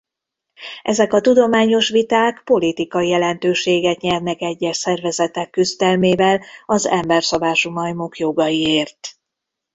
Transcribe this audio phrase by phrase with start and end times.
[0.83, 9.17] Ezek a tudományos viták politikai jelentőséget nyernek egyes szervezetek küzdelmével az emberszabású majmok jogaiért.